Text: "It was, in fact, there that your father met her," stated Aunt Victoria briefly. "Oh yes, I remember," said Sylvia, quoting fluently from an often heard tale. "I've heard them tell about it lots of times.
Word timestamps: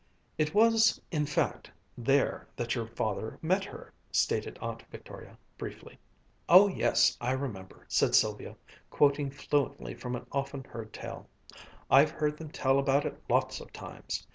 "It 0.35 0.55
was, 0.55 0.99
in 1.11 1.27
fact, 1.27 1.69
there 1.95 2.47
that 2.55 2.73
your 2.73 2.87
father 2.87 3.37
met 3.43 3.63
her," 3.65 3.93
stated 4.11 4.57
Aunt 4.59 4.81
Victoria 4.89 5.37
briefly. 5.59 5.99
"Oh 6.49 6.67
yes, 6.67 7.15
I 7.21 7.33
remember," 7.33 7.85
said 7.87 8.15
Sylvia, 8.15 8.55
quoting 8.89 9.29
fluently 9.29 9.93
from 9.93 10.15
an 10.15 10.25
often 10.31 10.63
heard 10.63 10.91
tale. 10.91 11.29
"I've 11.87 12.09
heard 12.09 12.37
them 12.39 12.49
tell 12.49 12.79
about 12.79 13.05
it 13.05 13.21
lots 13.29 13.59
of 13.59 13.71
times. 13.73 14.25